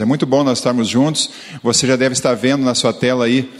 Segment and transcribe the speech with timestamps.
[0.00, 1.28] É muito bom nós estarmos juntos.
[1.60, 3.50] Você já deve estar vendo na sua tela aí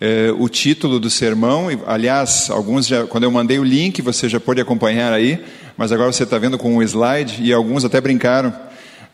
[0.00, 1.68] eh, o título do sermão.
[1.86, 5.40] Aliás, alguns já, quando eu mandei o link, você já pôde acompanhar aí,
[5.76, 8.52] mas agora você está vendo com o slide e alguns até brincaram,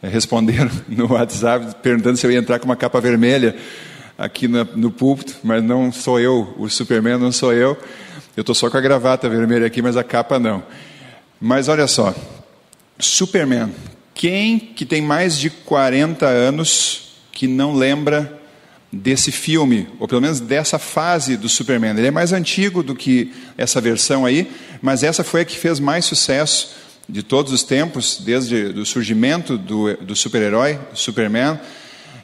[0.03, 3.55] eh, responderam no WhatsApp perguntando se eu ia entrar com uma capa vermelha
[4.17, 7.77] aqui no, no púlpito, mas não sou eu, o Superman não sou eu.
[8.35, 10.63] Eu estou só com a gravata vermelha aqui, mas a capa não.
[11.39, 12.15] Mas olha só,
[12.99, 13.69] Superman,
[14.15, 18.41] quem que tem mais de 40 anos que não lembra
[18.93, 21.97] desse filme, ou pelo menos dessa fase do Superman?
[21.97, 25.81] Ele é mais antigo do que essa versão aí, mas essa foi a que fez
[25.81, 26.75] mais sucesso
[27.09, 31.59] de todos os tempos, desde o surgimento do, do super-herói, Superman.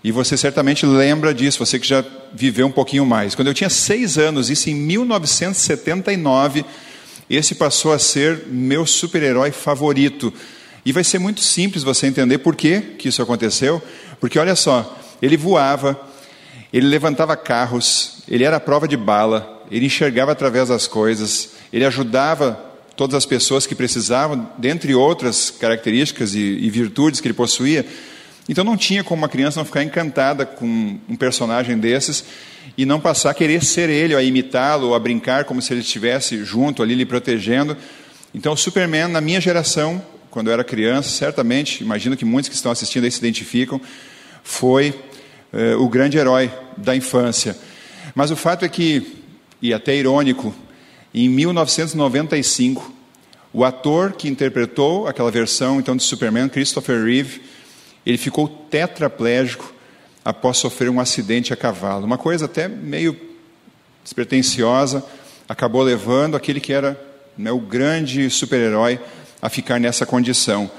[0.02, 3.34] E você certamente lembra disso, você que já viveu um pouquinho mais.
[3.34, 6.64] Quando eu tinha seis anos, isso em 1979,
[7.28, 10.32] esse passou a ser meu super-herói favorito.
[10.88, 13.82] E vai ser muito simples você entender por que, que isso aconteceu.
[14.18, 16.00] Porque olha só, ele voava,
[16.72, 21.84] ele levantava carros, ele era a prova de bala, ele enxergava através das coisas, ele
[21.84, 22.58] ajudava
[22.96, 27.84] todas as pessoas que precisavam, dentre outras características e, e virtudes que ele possuía.
[28.48, 32.24] Então não tinha como uma criança não ficar encantada com um personagem desses
[32.78, 36.42] e não passar a querer ser ele, a imitá-lo, a brincar como se ele estivesse
[36.46, 37.76] junto ali lhe protegendo.
[38.34, 40.02] Então o Superman, na minha geração,
[40.38, 43.80] quando eu era criança, certamente, imagino que muitos que estão assistindo aí se identificam,
[44.44, 44.94] foi
[45.52, 47.58] eh, o grande herói da infância.
[48.14, 49.24] Mas o fato é que,
[49.60, 50.54] e até irônico,
[51.12, 52.94] em 1995,
[53.52, 57.42] o ator que interpretou aquela versão então de Superman, Christopher Reeve,
[58.06, 59.74] ele ficou tetraplégico
[60.24, 62.06] após sofrer um acidente a cavalo.
[62.06, 63.18] Uma coisa até meio
[64.04, 65.04] despretensiosa,
[65.48, 66.96] acabou levando aquele que era
[67.36, 69.00] né, o grande super-herói
[69.40, 70.70] a ficar nessa condição.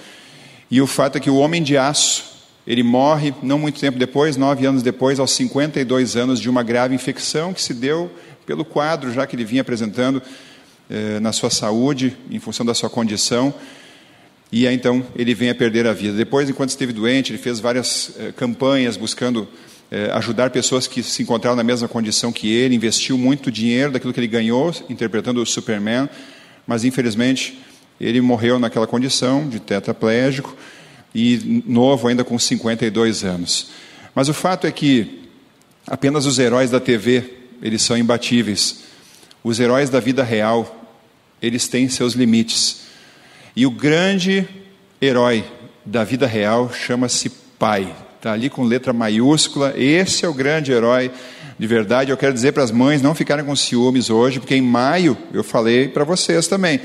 [0.70, 2.24] E o fato é que o homem de aço,
[2.68, 6.94] ele morre não muito tempo depois, nove anos depois, aos 52 anos, de uma grave
[6.94, 8.12] infecção que se deu
[8.46, 10.22] pelo quadro já que ele vinha apresentando
[10.90, 13.54] eh, na sua saúde, em função da sua condição.
[14.52, 16.18] E aí, então ele vem a perder a vida.
[16.18, 19.48] Depois, enquanto esteve doente, ele fez várias eh, campanhas buscando
[19.92, 24.14] eh, ajudar pessoas que se encontravam na mesma condição que ele, investiu muito dinheiro daquilo
[24.14, 26.10] que ele ganhou interpretando o Superman,
[26.66, 27.60] mas infelizmente
[28.00, 30.56] ele morreu naquela condição de tetraplégico
[31.14, 33.72] e novo ainda com 52 anos.
[34.16, 35.28] Mas o fato é que
[35.86, 37.24] apenas os heróis da TV,
[37.62, 38.82] eles são imbatíveis.
[39.44, 40.88] Os heróis da vida real,
[41.42, 42.82] eles têm seus limites.
[43.56, 44.48] E o grande
[45.02, 45.44] herói
[45.86, 47.94] da vida real chama-se pai.
[48.18, 49.74] Está ali com letra maiúscula.
[49.78, 51.12] Esse é o grande herói
[51.58, 52.12] de verdade.
[52.12, 55.44] Eu quero dizer para as mães não ficarem com ciúmes hoje, porque em maio eu
[55.44, 56.80] falei para vocês também.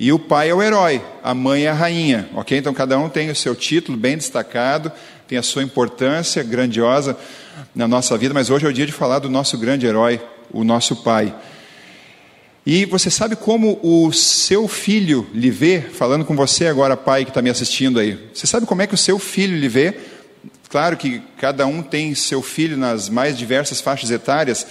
[0.00, 2.56] E o pai é o herói, a mãe é a rainha, ok?
[2.56, 4.92] Então cada um tem o seu título bem destacado,
[5.26, 7.16] tem a sua importância grandiosa
[7.74, 10.20] na nossa vida, mas hoje é o dia de falar do nosso grande herói,
[10.52, 11.34] o nosso pai.
[12.64, 17.30] E você sabe como o seu filho lhe vê, falando com você agora, pai que
[17.30, 19.96] está me assistindo aí, você sabe como é que o seu filho lhe vê?
[20.68, 24.64] Claro que cada um tem seu filho nas mais diversas faixas etárias,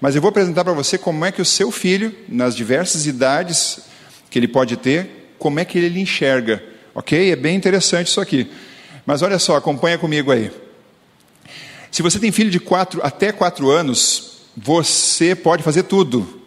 [0.00, 3.87] mas eu vou apresentar para você como é que o seu filho, nas diversas idades,
[4.30, 6.62] que ele pode ter, como é que ele enxerga.
[6.94, 7.30] Ok?
[7.30, 8.50] É bem interessante isso aqui.
[9.06, 10.50] Mas olha só, acompanha comigo aí.
[11.90, 16.42] Se você tem filho de quatro, até quatro anos, você pode fazer tudo.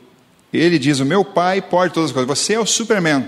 [0.54, 2.28] Ele diz: O meu pai pode todas as coisas.
[2.28, 3.28] Você é o Superman.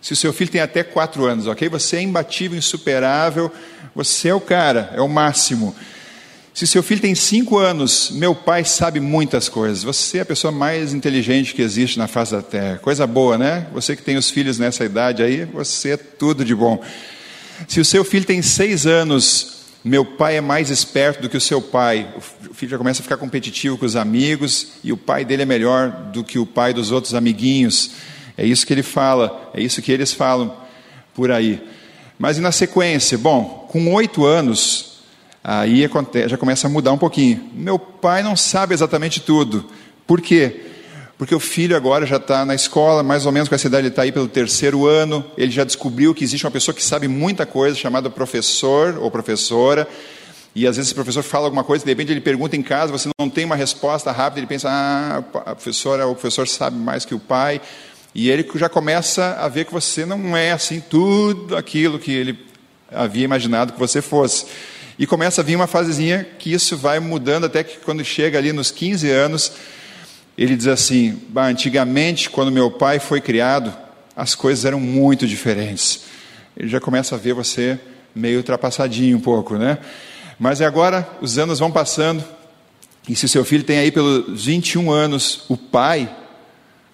[0.00, 1.68] Se o seu filho tem até quatro anos, ok?
[1.68, 3.52] Você é imbatível, insuperável.
[3.94, 5.74] Você é o cara, é o máximo.
[6.56, 9.82] Se seu filho tem cinco anos, meu pai sabe muitas coisas.
[9.82, 12.78] Você é a pessoa mais inteligente que existe na face da terra.
[12.78, 13.66] Coisa boa, né?
[13.74, 16.82] Você que tem os filhos nessa idade aí, você é tudo de bom.
[17.68, 21.40] Se o seu filho tem seis anos, meu pai é mais esperto do que o
[21.42, 22.08] seu pai.
[22.48, 25.46] O filho já começa a ficar competitivo com os amigos e o pai dele é
[25.46, 27.90] melhor do que o pai dos outros amiguinhos.
[28.34, 30.56] É isso que ele fala, é isso que eles falam
[31.14, 31.62] por aí.
[32.18, 33.18] Mas e na sequência?
[33.18, 34.95] Bom, com oito anos,
[35.48, 35.88] Aí
[36.26, 37.40] já começa a mudar um pouquinho.
[37.54, 39.64] Meu pai não sabe exatamente tudo.
[40.04, 40.62] Por quê?
[41.16, 43.92] Porque o filho agora já está na escola, mais ou menos com essa idade, ele
[43.92, 47.46] está aí pelo terceiro ano, ele já descobriu que existe uma pessoa que sabe muita
[47.46, 49.86] coisa, chamada professor ou professora,
[50.52, 53.08] e às vezes o professor fala alguma coisa, de repente ele pergunta em casa, você
[53.16, 57.14] não tem uma resposta rápida, ele pensa, ah, a professora o professor sabe mais que
[57.14, 57.60] o pai,
[58.12, 62.36] e ele já começa a ver que você não é assim tudo aquilo que ele
[62.90, 64.46] havia imaginado que você fosse.
[64.98, 68.52] E começa a vir uma fasezinha que isso vai mudando até que quando chega ali
[68.52, 69.52] nos 15 anos,
[70.36, 73.72] ele diz assim: antigamente, quando meu pai foi criado,
[74.14, 76.04] as coisas eram muito diferentes.
[76.56, 77.78] Ele já começa a ver você
[78.14, 79.78] meio ultrapassadinho um pouco, né?
[80.38, 82.24] Mas agora os anos vão passando,
[83.08, 86.14] e se seu filho tem aí pelos 21 anos, o pai,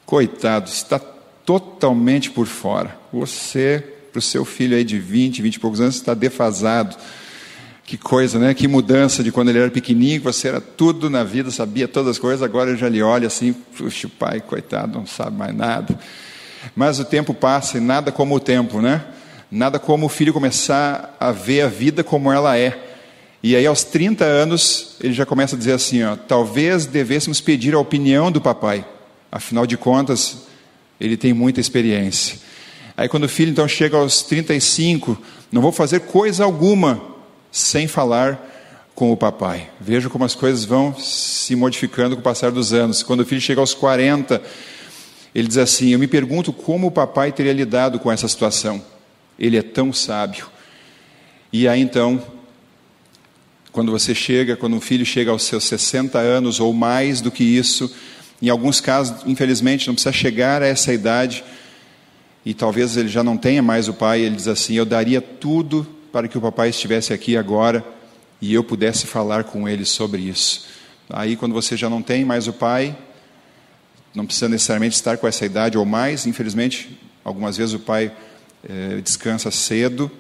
[0.05, 2.97] coitado, está totalmente por fora.
[3.13, 6.97] Você, para o seu filho aí de 20, 20 e poucos anos, está defasado.
[7.85, 8.55] Que coisa, né?
[8.55, 12.19] Que mudança de quando ele era pequenininho, você era tudo na vida, sabia todas as
[12.19, 15.99] coisas, agora ele já lhe olha assim, puxa, pai, coitado, não sabe mais nada.
[16.77, 19.05] Mas o tempo passa e nada como o tempo, né?
[19.51, 22.91] Nada como o filho começar a ver a vida como ela é.
[23.43, 27.75] E aí, aos 30 anos, ele já começa a dizer assim: ó, talvez devêssemos pedir
[27.75, 28.87] a opinião do papai,
[29.31, 30.47] afinal de contas,
[31.01, 32.39] ele tem muita experiência.
[32.97, 35.21] Aí, quando o filho então chega aos 35,
[35.51, 37.12] não vou fazer coisa alguma
[37.53, 38.51] sem falar
[38.95, 39.71] com o papai.
[39.81, 43.05] Veja como as coisas vão se modificando com o passar dos anos.
[43.05, 44.43] Quando o filho chega aos 40,
[45.33, 48.83] ele diz assim: Eu me pergunto como o papai teria lidado com essa situação.
[49.39, 50.47] Ele é tão sábio.
[51.53, 52.21] E aí então
[53.73, 57.43] quando você chega, quando um filho chega aos seus 60 anos ou mais do que
[57.43, 57.91] isso,
[58.41, 61.43] em alguns casos, infelizmente, não precisa chegar a essa idade,
[62.45, 65.87] e talvez ele já não tenha mais o pai, ele diz assim: Eu daria tudo
[66.13, 67.85] para que o papai estivesse aqui agora
[68.41, 70.67] e eu pudesse falar com ele sobre isso.
[71.09, 72.97] Aí, quando você já não tem mais o pai,
[74.15, 78.13] não precisa necessariamente estar com essa idade ou mais, infelizmente, algumas vezes o pai
[78.69, 80.11] eh, descansa cedo,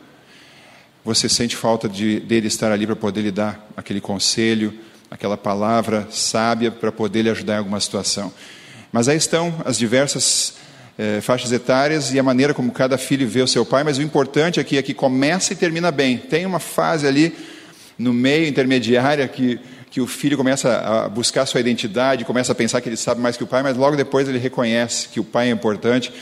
[1.04, 4.72] você sente falta de, dele estar ali para poder lhe dar aquele conselho,
[5.10, 8.32] aquela palavra sábia para poder lhe ajudar em alguma situação.
[8.90, 10.54] Mas aí estão as diversas
[10.98, 14.02] é, faixas etárias e a maneira como cada filho vê o seu pai, mas o
[14.02, 16.18] importante aqui é que começa e termina bem.
[16.18, 17.34] Tem uma fase ali
[17.98, 19.58] no meio intermediária que,
[19.90, 23.36] que o filho começa a buscar sua identidade, começa a pensar que ele sabe mais
[23.36, 26.12] que o pai, mas logo depois ele reconhece que o pai é importante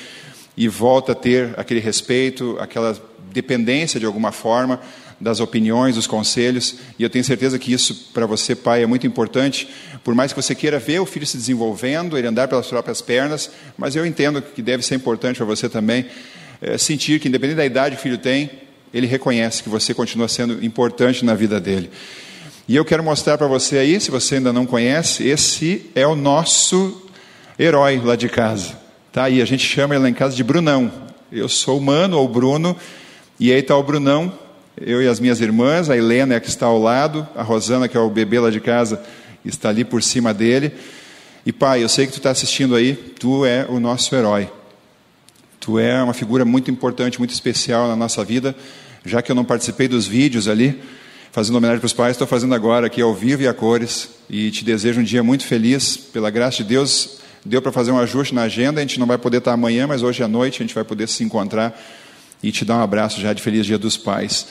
[0.56, 4.80] e volta a ter aquele respeito, aquela dependência de alguma forma
[5.20, 9.06] das opiniões, dos conselhos, e eu tenho certeza que isso para você, pai, é muito
[9.06, 9.68] importante,
[10.02, 13.50] por mais que você queira ver o filho se desenvolvendo, ele andar pelas próprias pernas,
[13.76, 16.06] mas eu entendo que deve ser importante para você também
[16.62, 18.50] é, sentir que, independente da idade que o filho tem,
[18.94, 21.90] ele reconhece que você continua sendo importante na vida dele.
[22.66, 26.14] E eu quero mostrar para você aí, se você ainda não conhece, esse é o
[26.14, 27.08] nosso
[27.58, 28.78] herói lá de casa.
[29.12, 30.90] Tá aí, a gente chama ele lá em casa de Brunão.
[31.32, 32.76] Eu sou o Mano ou Bruno,
[33.40, 34.30] e aí está o Brunão,
[34.78, 37.96] eu e as minhas irmãs, a Helena é que está ao lado, a Rosana, que
[37.96, 39.02] é o bebê lá de casa,
[39.42, 40.72] está ali por cima dele.
[41.46, 44.50] E pai, eu sei que tu está assistindo aí, tu é o nosso herói.
[45.58, 48.54] Tu é uma figura muito importante, muito especial na nossa vida.
[49.06, 50.78] Já que eu não participei dos vídeos ali,
[51.32, 54.10] fazendo homenagem para os pais, estou fazendo agora aqui ao vivo e a cores.
[54.28, 57.20] E te desejo um dia muito feliz, pela graça de Deus.
[57.42, 60.02] Deu para fazer um ajuste na agenda, a gente não vai poder estar amanhã, mas
[60.02, 61.74] hoje à noite a gente vai poder se encontrar
[62.42, 64.46] e te dar um abraço já de Feliz Dia dos Pais.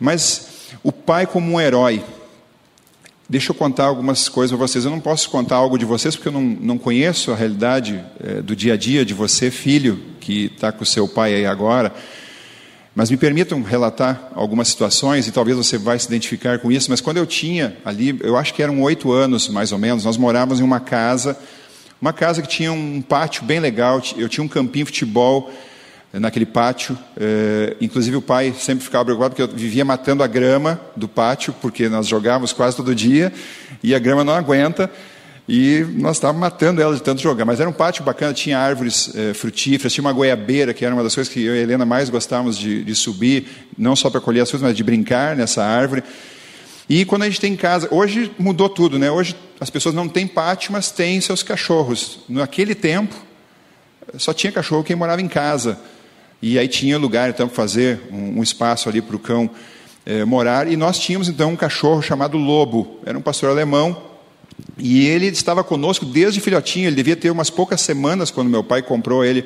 [0.00, 0.48] Mas
[0.82, 2.02] o pai como um herói.
[3.28, 4.84] Deixa eu contar algumas coisas para vocês.
[4.84, 8.40] Eu não posso contar algo de vocês porque eu não, não conheço a realidade é,
[8.40, 11.92] do dia a dia de você, filho, que está com seu pai aí agora.
[12.94, 16.90] Mas me permitam relatar algumas situações e talvez você vai se identificar com isso.
[16.90, 20.16] Mas quando eu tinha ali, eu acho que eram oito anos mais ou menos, nós
[20.16, 21.38] morávamos em uma casa,
[22.00, 24.02] uma casa que tinha um pátio bem legal.
[24.16, 25.52] Eu tinha um campinho de futebol
[26.12, 26.98] naquele pátio.
[27.16, 31.54] É, inclusive o pai sempre ficava preocupado porque eu vivia matando a grama do pátio,
[31.60, 33.32] porque nós jogávamos quase todo dia
[33.82, 34.90] e a grama não aguenta.
[35.48, 37.46] E nós estávamos matando ela de tanto jogar.
[37.46, 41.02] Mas era um pátio bacana, tinha árvores é, frutíferas, tinha uma goiabeira, que era uma
[41.02, 43.46] das coisas que eu e a Helena mais gostávamos de, de subir,
[43.76, 46.04] não só para colher as frutas, mas de brincar nessa árvore.
[46.86, 49.10] E quando a gente tem em casa, hoje mudou tudo, né?
[49.10, 52.20] Hoje as pessoas não têm pátio, mas têm seus cachorros.
[52.28, 53.14] Naquele tempo,
[54.18, 55.78] só tinha cachorro quem morava em casa.
[56.40, 59.50] E aí tinha lugar então para fazer um, um, espaço ali para o cão
[60.06, 60.70] é, morar.
[60.70, 63.00] E nós tínhamos então um cachorro chamado Lobo.
[63.04, 64.04] Era um pastor alemão.
[64.78, 66.86] E ele estava conosco desde filhotinho.
[66.86, 69.44] Ele devia ter umas poucas semanas quando meu pai comprou ele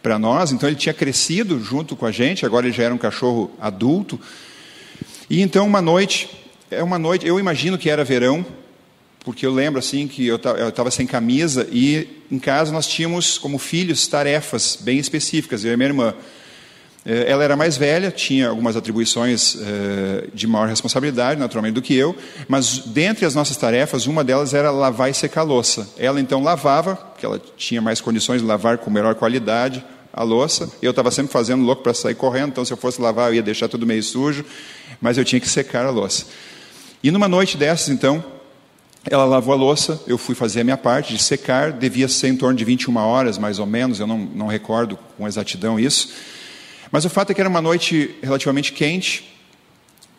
[0.00, 0.52] para nós.
[0.52, 2.46] Então ele tinha crescido junto com a gente.
[2.46, 4.20] Agora ele já era um cachorro adulto.
[5.28, 6.30] E então uma noite,
[6.70, 7.26] é uma noite.
[7.26, 8.46] Eu imagino que era verão
[9.28, 13.58] porque eu lembro assim que eu estava sem camisa e em casa nós tínhamos como
[13.58, 16.14] filhos tarefas bem específicas, eu e minha irmã.
[17.04, 21.94] Eh, ela era mais velha, tinha algumas atribuições eh, de maior responsabilidade, naturalmente, do que
[21.94, 22.16] eu,
[22.48, 25.86] mas dentre as nossas tarefas, uma delas era lavar e secar a louça.
[25.98, 30.72] Ela então lavava, porque ela tinha mais condições de lavar com melhor qualidade a louça.
[30.80, 33.42] Eu estava sempre fazendo louco para sair correndo, então se eu fosse lavar eu ia
[33.42, 34.42] deixar tudo meio sujo,
[35.02, 36.24] mas eu tinha que secar a louça.
[37.02, 38.24] E numa noite dessas, então,
[39.10, 42.36] ela lavou a louça, eu fui fazer a minha parte de secar, devia ser em
[42.36, 46.12] torno de 21 horas, mais ou menos, eu não, não recordo com exatidão isso.
[46.90, 49.32] Mas o fato é que era uma noite relativamente quente,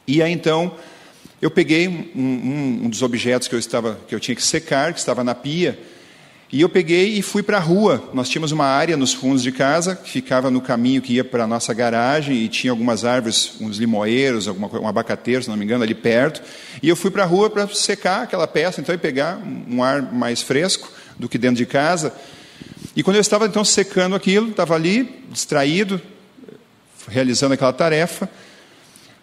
[0.07, 0.74] e aí então
[1.41, 4.93] eu peguei um, um, um dos objetos que eu, estava, que eu tinha que secar,
[4.93, 5.79] que estava na pia,
[6.51, 8.10] e eu peguei e fui para a rua.
[8.12, 11.44] Nós tínhamos uma área nos fundos de casa, que ficava no caminho que ia para
[11.44, 15.63] a nossa garagem, e tinha algumas árvores, uns limoeiros, alguma, um abacateiro, se não me
[15.63, 16.41] engano, ali perto.
[16.82, 19.39] E eu fui para a rua para secar aquela peça, então, e pegar
[19.70, 22.12] um ar mais fresco do que dentro de casa.
[22.96, 26.01] E quando eu estava, então, secando aquilo, estava ali, distraído,
[27.08, 28.27] realizando aquela tarefa,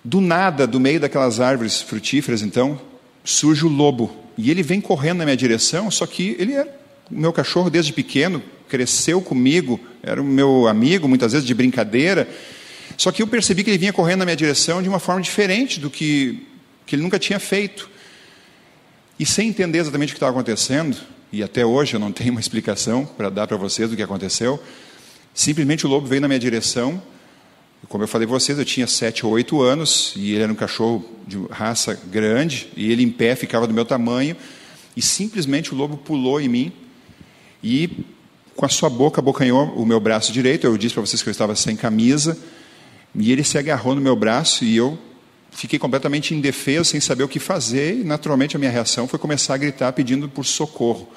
[0.05, 2.81] do nada, do meio daquelas árvores frutíferas, então,
[3.25, 4.17] surge o lobo.
[4.39, 8.43] E ele vem correndo na minha direção, só que ele é meu cachorro, desde pequeno,
[8.69, 12.29] cresceu comigo, era o meu amigo, muitas vezes de brincadeira.
[12.97, 15.79] Só que eu percebi que ele vinha correndo na minha direção de uma forma diferente
[15.79, 16.47] do que,
[16.87, 17.89] que ele nunca tinha feito.
[19.19, 20.97] E sem entender exatamente o que estava acontecendo,
[21.33, 24.63] e até hoje eu não tenho uma explicação para dar para vocês do que aconteceu,
[25.35, 27.01] simplesmente o lobo veio na minha direção.
[27.89, 30.57] Como eu falei para vocês, eu tinha sete ou oito anos, e ele era um
[30.57, 34.37] cachorro de raça grande, e ele em pé ficava do meu tamanho,
[34.97, 36.73] e simplesmente o lobo pulou em mim
[37.67, 38.05] e
[38.55, 40.67] com a sua boca abocanhou o meu braço direito.
[40.67, 42.39] Eu disse para vocês que eu estava sem camisa.
[43.13, 44.97] E ele se agarrou no meu braço e eu
[45.51, 47.99] fiquei completamente indefeso, sem saber o que fazer.
[48.01, 51.09] E naturalmente a minha reação foi começar a gritar pedindo por socorro.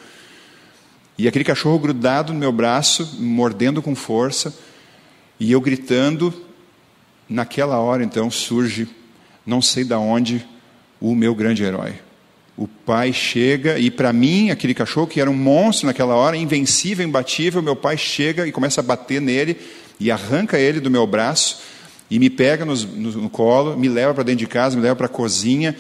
[1.20, 4.53] E aquele cachorro grudado no meu braço, mordendo com força,
[5.39, 6.34] e eu gritando.
[7.27, 8.88] Naquela hora então surge,
[9.46, 10.44] não sei da onde,
[11.00, 12.09] o meu grande herói.
[12.60, 17.08] O pai chega e, para mim, aquele cachorro que era um monstro naquela hora, invencível,
[17.08, 19.56] imbatível, meu pai chega e começa a bater nele
[19.98, 21.62] e arranca ele do meu braço
[22.12, 24.94] e me pega no, no, no colo, me leva para dentro de casa, me leva
[24.94, 25.74] para a cozinha.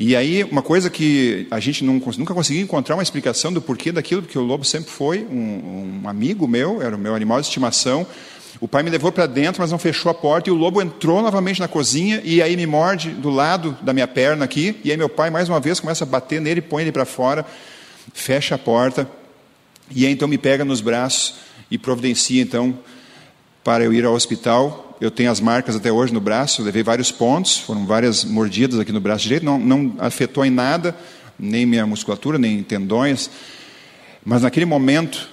[0.00, 3.92] E aí, uma coisa que a gente não, nunca conseguiu encontrar uma explicação do porquê
[3.92, 7.48] daquilo, porque o lobo sempre foi um, um amigo meu, era o meu animal de
[7.48, 8.06] estimação.
[8.60, 11.22] O pai me levou para dentro, mas não fechou a porta, e o lobo entrou
[11.22, 14.96] novamente na cozinha, e aí me morde do lado da minha perna aqui, e aí
[14.96, 17.46] meu pai, mais uma vez, começa a bater nele, põe ele para fora,
[18.12, 19.08] fecha a porta,
[19.90, 21.34] e aí então me pega nos braços
[21.70, 22.78] e providencia então
[23.62, 24.96] para eu ir ao hospital.
[25.00, 28.92] Eu tenho as marcas até hoje no braço, levei vários pontos, foram várias mordidas aqui
[28.92, 30.96] no braço direito, não, não afetou em nada,
[31.38, 33.30] nem minha musculatura, nem tendões,
[34.24, 35.28] mas naquele momento,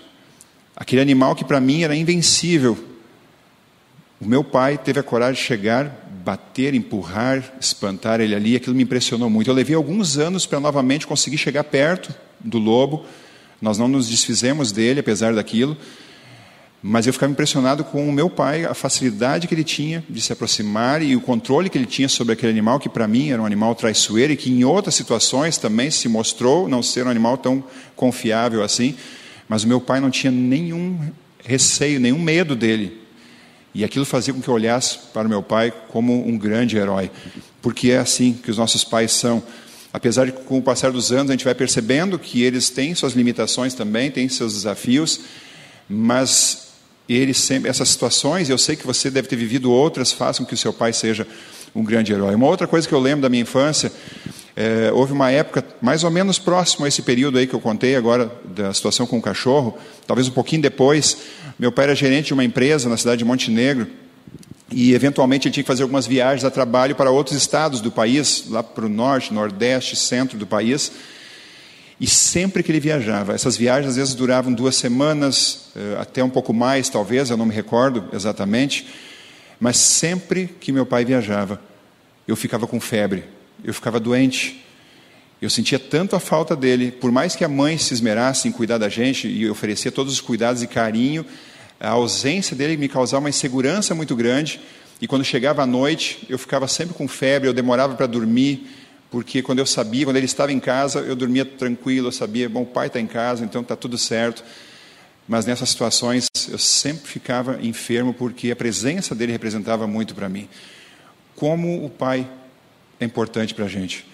[0.75, 2.77] aquele animal que para mim era invencível,
[4.19, 8.83] o meu pai teve a coragem de chegar, bater, empurrar, espantar ele ali, aquilo me
[8.83, 9.49] impressionou muito.
[9.49, 13.05] Eu levei alguns anos para novamente conseguir chegar perto do lobo.
[13.61, 15.77] Nós não nos desfizemos dele, apesar daquilo.
[16.81, 20.31] Mas eu ficava impressionado com o meu pai, a facilidade que ele tinha de se
[20.31, 23.45] aproximar e o controle que ele tinha sobre aquele animal, que para mim era um
[23.45, 27.63] animal traiçoeiro e que em outras situações também se mostrou não ser um animal tão
[27.95, 28.95] confiável assim.
[29.49, 30.99] Mas o meu pai não tinha nenhum
[31.43, 33.04] receio, nenhum medo dele.
[33.75, 37.11] E aquilo fazia com que eu olhasse para meu pai como um grande herói,
[37.61, 39.43] porque é assim que os nossos pais são.
[39.91, 42.95] Apesar de que, com o passar dos anos, a gente vai percebendo que eles têm
[42.95, 45.19] suas limitações também, têm seus desafios,
[45.89, 46.69] mas
[47.07, 50.57] eles sempre, essas situações, eu sei que você deve ter vivido outras, façam que o
[50.57, 51.27] seu pai seja
[51.75, 52.33] um grande herói.
[52.33, 53.91] Uma outra coisa que eu lembro da minha infância,
[54.55, 57.95] é, houve uma época mais ou menos próximo a esse período aí que eu contei
[57.95, 61.17] agora da situação com o cachorro, talvez um pouquinho depois,
[61.59, 63.87] meu pai era gerente de uma empresa na cidade de Montenegro
[64.71, 68.45] e, eventualmente, ele tinha que fazer algumas viagens a trabalho para outros estados do país,
[68.49, 70.91] lá para o norte, nordeste, centro do país.
[71.99, 76.29] E sempre que ele viajava, essas viagens às vezes duravam duas semanas, eh, até um
[76.29, 78.85] pouco mais, talvez, eu não me recordo exatamente,
[79.59, 81.61] mas sempre que meu pai viajava,
[82.27, 83.23] eu ficava com febre,
[83.65, 84.63] eu ficava doente,
[85.41, 88.77] eu sentia tanto a falta dele, por mais que a mãe se esmerasse em cuidar
[88.77, 91.25] da gente e oferecia todos os cuidados e carinho,
[91.79, 94.61] a ausência dele me causava uma insegurança muito grande.
[95.01, 98.69] E quando chegava a noite, eu ficava sempre com febre, eu demorava para dormir,
[99.11, 102.61] porque quando eu sabia, quando ele estava em casa, eu dormia tranquilo, eu sabia, bom,
[102.61, 104.43] o pai está em casa, então está tudo certo.
[105.27, 110.47] Mas nessas situações eu sempre ficava enfermo porque a presença dele representava muito para mim.
[111.35, 112.27] Como o pai
[112.99, 114.05] é importante para a gente.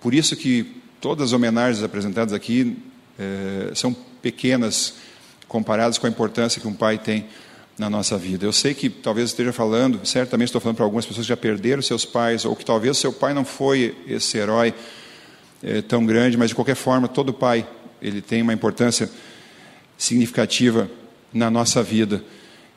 [0.00, 2.76] Por isso que todas as homenagens apresentadas aqui
[3.18, 4.94] é, são pequenas
[5.48, 7.26] comparadas com a importância que um pai tem
[7.78, 8.46] na nossa vida.
[8.46, 11.82] Eu sei que talvez esteja falando, certamente estou falando para algumas pessoas que já perderam
[11.82, 14.74] seus pais, ou que talvez seu pai não foi esse herói
[15.62, 17.66] é, tão grande, mas de qualquer forma, todo pai
[18.00, 19.10] ele tem uma importância
[19.96, 20.90] significativa
[21.32, 22.22] na nossa vida.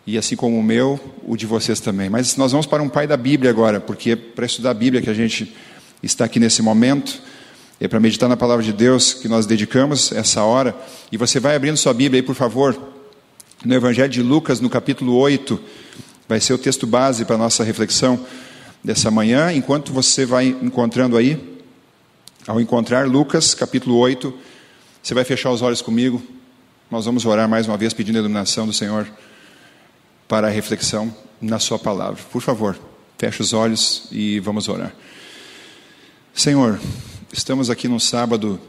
[0.09, 2.09] E assim como o meu, o de vocês também.
[2.09, 5.03] Mas nós vamos para um pai da Bíblia agora, porque é para estudar a Bíblia
[5.03, 5.55] que a gente
[6.01, 7.21] está aqui nesse momento.
[7.79, 10.75] É para meditar na palavra de Deus que nós dedicamos essa hora.
[11.11, 12.75] E você vai abrindo sua Bíblia aí, por favor,
[13.63, 15.61] no Evangelho de Lucas, no capítulo 8.
[16.27, 18.19] Vai ser o texto base para a nossa reflexão
[18.83, 19.53] dessa manhã.
[19.53, 21.39] Enquanto você vai encontrando aí,
[22.47, 24.33] ao encontrar Lucas, capítulo 8,
[25.03, 26.19] você vai fechar os olhos comigo.
[26.89, 29.07] Nós vamos orar mais uma vez pedindo a iluminação do Senhor
[30.29, 32.21] para a reflexão na Sua palavra.
[32.31, 32.79] Por favor,
[33.17, 34.93] feche os olhos e vamos orar.
[36.35, 36.79] Senhor,
[37.33, 38.61] estamos aqui num sábado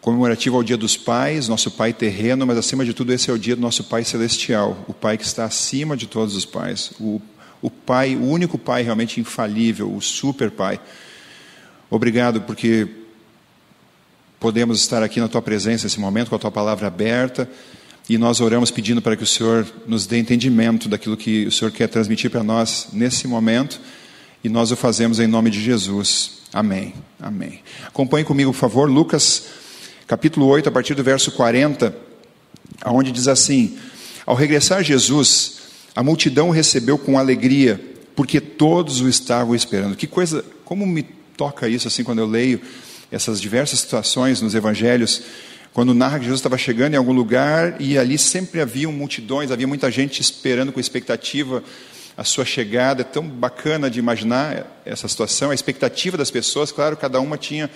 [0.00, 3.38] comemorativo ao Dia dos Pais, nosso Pai terreno, mas acima de tudo esse é o
[3.38, 7.20] dia do nosso Pai celestial, o Pai que está acima de todos os pais, o,
[7.60, 10.78] o Pai, o único Pai realmente infalível, o super Pai.
[11.90, 12.86] Obrigado porque
[14.38, 17.50] podemos estar aqui na Tua presença nesse momento, com a Tua palavra aberta,
[18.08, 21.70] e nós oramos pedindo para que o Senhor nos dê entendimento daquilo que o Senhor
[21.70, 23.80] quer transmitir para nós nesse momento,
[24.44, 26.38] e nós o fazemos em nome de Jesus.
[26.52, 26.94] Amém.
[27.20, 27.60] Amém.
[27.86, 29.46] Acompanhe comigo, por favor, Lucas
[30.06, 31.94] capítulo 8, a partir do verso 40,
[32.86, 33.76] onde diz assim:
[34.24, 35.58] Ao regressar Jesus,
[35.94, 37.80] a multidão o recebeu com alegria,
[38.14, 39.96] porque todos o estavam esperando.
[39.96, 41.02] Que coisa, como me
[41.36, 42.60] toca isso assim quando eu leio
[43.10, 45.22] essas diversas situações nos evangelhos,
[45.76, 49.66] quando narra que Jesus estava chegando em algum lugar e ali sempre haviam multidões, havia
[49.66, 51.62] muita gente esperando com expectativa
[52.16, 53.02] a sua chegada.
[53.02, 57.70] É tão bacana de imaginar essa situação, a expectativa das pessoas, claro, cada uma tinha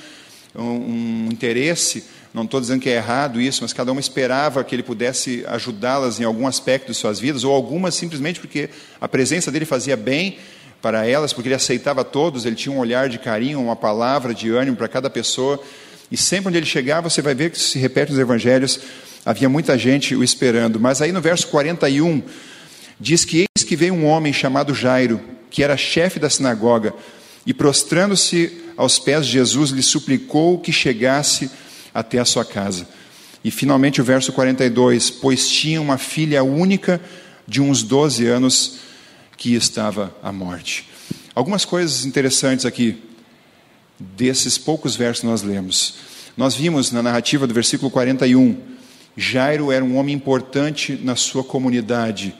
[0.55, 4.75] um, um interesse não estou dizendo que é errado isso, mas cada uma esperava que
[4.75, 9.53] ele pudesse ajudá-las em algum aspecto de suas vidas, ou algumas simplesmente porque a presença
[9.53, 10.39] dele fazia bem
[10.81, 14.49] para elas, porque ele aceitava todos, ele tinha um olhar de carinho, uma palavra de
[14.49, 15.63] ânimo para cada pessoa.
[16.11, 18.81] E sempre onde ele chegava, você vai ver que se repete nos evangelhos,
[19.25, 20.81] havia muita gente o esperando.
[20.81, 22.23] Mas aí no verso 41,
[22.99, 26.93] diz que eis que veio um homem chamado Jairo, que era chefe da sinagoga,
[27.47, 31.51] e prostrando-se aos pés de Jesus, lhe suplicou que chegasse
[31.95, 32.87] até a sua casa.
[33.43, 37.01] E finalmente o verso 42: Pois tinha uma filha única
[37.47, 38.79] de uns 12 anos
[39.37, 40.89] que estava à morte.
[41.35, 43.03] Algumas coisas interessantes aqui,
[44.01, 45.95] desses poucos versos nós lemos.
[46.37, 48.57] Nós vimos na narrativa do versículo 41,
[49.17, 52.35] Jairo era um homem importante na sua comunidade.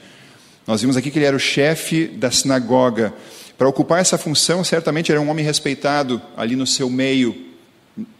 [0.65, 3.13] Nós vimos aqui que ele era o chefe da sinagoga.
[3.57, 7.49] Para ocupar essa função, certamente era um homem respeitado ali no seu meio,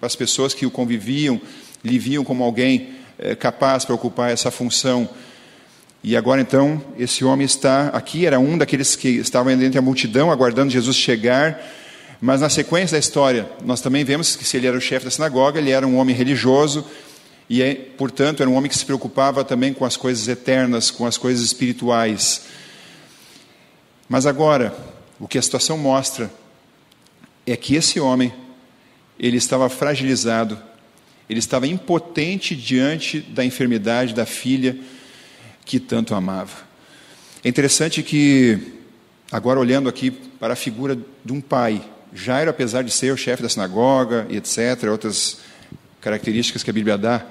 [0.01, 1.41] as pessoas que o conviviam
[1.84, 5.10] lhe viam como alguém é, capaz para ocupar essa função.
[6.04, 10.32] E agora então, esse homem está aqui, era um daqueles que estavam dentro da multidão,
[10.32, 11.60] aguardando Jesus chegar.
[12.21, 15.12] Mas na sequência da história, nós também vemos que se ele era o chefe da
[15.12, 16.86] sinagoga, ele era um homem religioso
[17.49, 21.07] e, é, portanto, era um homem que se preocupava também com as coisas eternas, com
[21.07, 22.43] as coisas espirituais.
[24.07, 24.71] Mas agora,
[25.19, 26.31] o que a situação mostra
[27.45, 28.31] é que esse homem
[29.19, 30.60] ele estava fragilizado,
[31.27, 34.77] ele estava impotente diante da enfermidade da filha
[35.65, 36.69] que tanto amava.
[37.43, 38.60] É interessante que,
[39.31, 41.81] agora olhando aqui para a figura de um pai,
[42.13, 45.39] Jairo, apesar de ser o chefe da sinagoga e etc., outras
[46.00, 47.26] características que a Bíblia dá,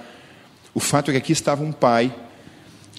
[0.75, 2.15] o fato é que aqui estava um pai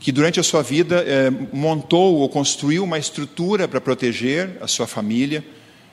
[0.02, 4.88] que durante a sua vida eh, montou ou construiu uma estrutura para proteger a sua
[4.88, 5.46] família,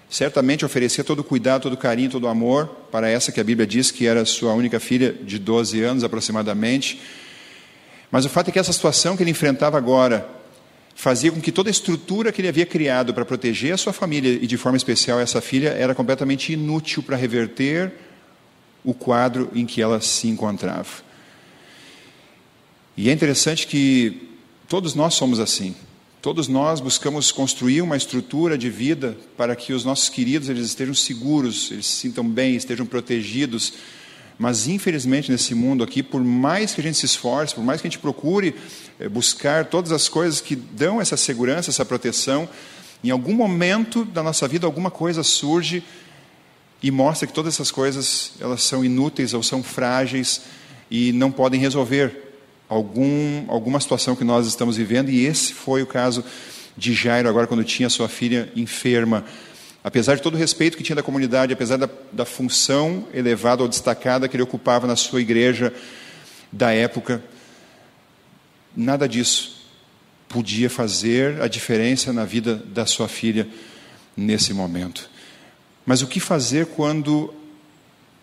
[0.08, 3.44] certamente oferecia todo o cuidado, todo o carinho, todo o amor para essa que a
[3.44, 7.00] Bíblia diz que era sua única filha de 12 anos aproximadamente.
[8.10, 10.26] Mas o fato é que essa situação que ele enfrentava agora
[11.08, 14.28] fazia com que toda a estrutura que ele havia criado para proteger a sua família
[14.30, 17.94] e de forma especial essa filha era completamente inútil para reverter
[18.84, 20.86] o quadro em que ela se encontrava.
[22.94, 24.28] E é interessante que
[24.68, 25.74] todos nós somos assim.
[26.20, 30.92] Todos nós buscamos construir uma estrutura de vida para que os nossos queridos eles estejam
[30.92, 33.72] seguros, eles se sintam bem, estejam protegidos.
[34.38, 37.88] Mas infelizmente nesse mundo aqui, por mais que a gente se esforce, por mais que
[37.88, 38.54] a gente procure
[39.00, 42.48] eh, buscar todas as coisas que dão essa segurança, essa proteção,
[43.02, 45.82] em algum momento da nossa vida alguma coisa surge
[46.80, 50.42] e mostra que todas essas coisas elas são inúteis ou são frágeis
[50.88, 52.28] e não podem resolver
[52.68, 56.24] algum, alguma situação que nós estamos vivendo, e esse foi o caso
[56.76, 59.24] de Jairo, agora quando tinha sua filha enferma.
[59.88, 63.68] Apesar de todo o respeito que tinha da comunidade, apesar da, da função elevada ou
[63.68, 65.72] destacada que ele ocupava na sua igreja
[66.52, 67.24] da época,
[68.76, 69.62] nada disso
[70.28, 73.48] podia fazer a diferença na vida da sua filha
[74.14, 75.08] nesse momento.
[75.86, 77.32] Mas o que fazer quando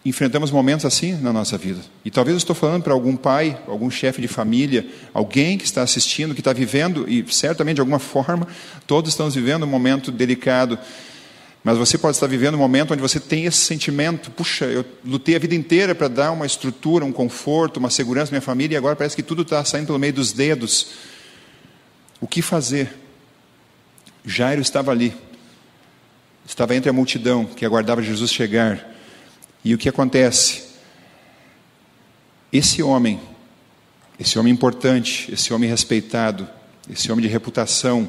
[0.06, 1.82] enfrentamos momentos assim na nossa vida.
[2.06, 5.82] E talvez eu estou falando para algum pai, algum chefe de família, alguém que está
[5.82, 8.48] assistindo, que está vivendo, e certamente de alguma forma,
[8.86, 10.78] todos estamos vivendo um momento delicado.
[11.66, 15.36] Mas você pode estar vivendo um momento onde você tem esse sentimento: puxa, eu lutei
[15.36, 18.78] a vida inteira para dar uma estrutura, um conforto, uma segurança à minha família, e
[18.78, 20.90] agora parece que tudo está saindo pelo meio dos dedos.
[22.22, 22.96] O que fazer?
[24.24, 25.12] Jairo estava ali,
[26.46, 28.88] estava entre a multidão que aguardava Jesus chegar.
[29.64, 30.66] E o que acontece?
[32.54, 33.20] Esse homem,
[34.20, 36.48] esse homem importante, esse homem respeitado,
[36.88, 38.08] esse homem de reputação,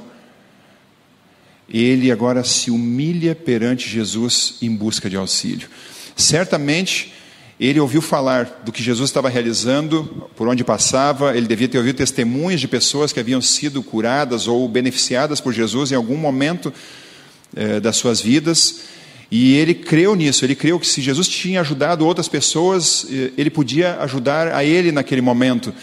[1.69, 5.69] ele agora se humilha perante Jesus em busca de auxílio.
[6.15, 7.13] Certamente,
[7.59, 11.97] ele ouviu falar do que Jesus estava realizando, por onde passava, ele devia ter ouvido
[11.97, 16.73] testemunhos de pessoas que haviam sido curadas ou beneficiadas por Jesus em algum momento
[17.57, 18.83] eh, das suas vidas,
[19.31, 23.51] e ele creu nisso, ele creu que se Jesus tinha ajudado outras pessoas, eh, ele
[23.51, 25.75] podia ajudar a ele naquele momento.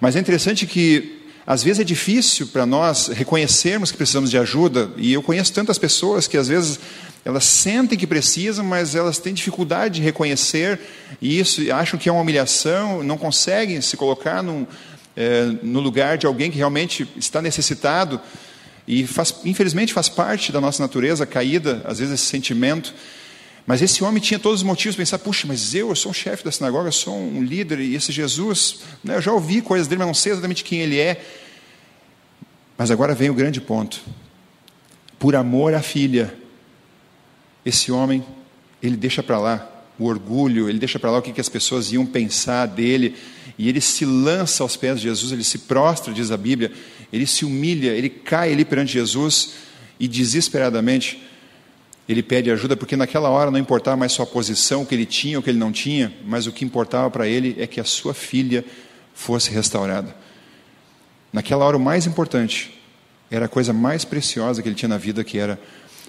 [0.00, 1.17] Mas é interessante que
[1.48, 5.78] às vezes é difícil para nós reconhecermos que precisamos de ajuda, e eu conheço tantas
[5.78, 6.78] pessoas que às vezes
[7.24, 10.78] elas sentem que precisam, mas elas têm dificuldade de reconhecer
[11.22, 14.66] isso, acham que é uma humilhação, não conseguem se colocar num,
[15.16, 18.20] é, no lugar de alguém que realmente está necessitado,
[18.86, 22.92] e faz, infelizmente faz parte da nossa natureza caída, às vezes, esse sentimento.
[23.68, 26.14] Mas esse homem tinha todos os motivos para pensar: puxa, mas eu, eu sou um
[26.14, 29.86] chefe da sinagoga, eu sou um líder, e esse Jesus, né, eu já ouvi coisas
[29.86, 31.22] dele, mas não sei exatamente quem ele é.
[32.78, 34.00] Mas agora vem o grande ponto.
[35.18, 36.34] Por amor à filha,
[37.62, 38.24] esse homem,
[38.82, 41.92] ele deixa para lá o orgulho, ele deixa para lá o que, que as pessoas
[41.92, 43.16] iam pensar dele,
[43.58, 46.72] e ele se lança aos pés de Jesus, ele se prostra, diz a Bíblia,
[47.12, 49.50] ele se humilha, ele cai ali perante Jesus
[50.00, 51.28] e desesperadamente
[52.08, 55.38] ele pede ajuda porque naquela hora não importava mais sua posição, o que ele tinha
[55.38, 58.14] o que ele não tinha, mas o que importava para ele é que a sua
[58.14, 58.64] filha
[59.14, 60.16] fosse restaurada.
[61.32, 62.80] Naquela hora, o mais importante
[63.30, 65.60] era a coisa mais preciosa que ele tinha na vida, que era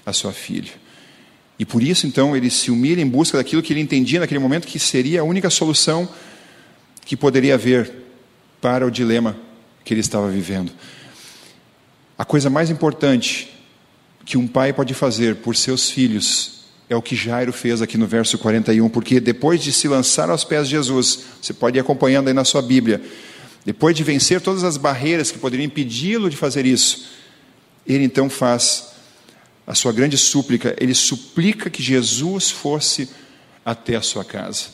[0.06, 0.72] a sua filha.
[1.58, 4.66] E por isso, então, ele se humilha em busca daquilo que ele entendia naquele momento
[4.66, 6.08] que seria a única solução
[7.06, 7.92] que poderia haver
[8.62, 9.36] para o dilema
[9.84, 10.72] que ele estava vivendo.
[12.18, 13.59] A coisa mais importante
[14.30, 18.06] que um pai pode fazer por seus filhos é o que Jairo fez aqui no
[18.06, 22.28] verso 41, porque depois de se lançar aos pés de Jesus, você pode ir acompanhando
[22.28, 23.02] aí na sua Bíblia,
[23.66, 27.10] depois de vencer todas as barreiras que poderiam impedi-lo de fazer isso,
[27.88, 28.90] ele então faz
[29.66, 33.10] a sua grande súplica, ele suplica que Jesus fosse
[33.66, 34.66] até a sua casa.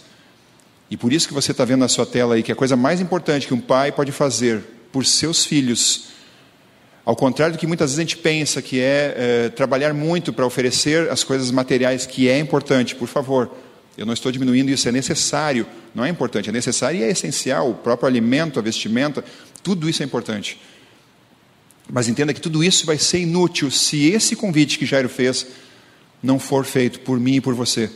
[0.91, 2.99] E por isso que você está vendo na sua tela aí que a coisa mais
[2.99, 6.14] importante que um pai pode fazer por seus filhos
[7.05, 9.15] ao contrário do que muitas vezes a gente pensa, que é,
[9.45, 13.51] é trabalhar muito para oferecer as coisas materiais, que é importante, por favor.
[13.95, 17.69] Eu não estou diminuindo isso, é necessário, não é importante, é necessário e é essencial.
[17.69, 19.23] O próprio alimento, a vestimenta,
[19.61, 20.59] tudo isso é importante.
[21.87, 25.45] Mas entenda que tudo isso vai ser inútil se esse convite que Jairo fez
[26.23, 27.89] não for feito por mim e por você,